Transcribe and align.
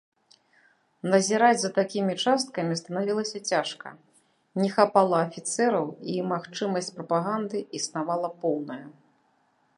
Назіраць 1.13 1.59
за 1.63 1.69
такімі 1.79 2.13
часткамі 2.23 2.79
станавілася 2.81 3.37
цяжка, 3.51 3.87
не 4.63 4.69
хапала 4.79 5.17
афіцэраў, 5.29 5.85
і 6.17 6.19
магчымасць 6.33 6.93
прапаганды 6.99 7.57
існавала 7.83 8.27
поўная. 8.45 8.85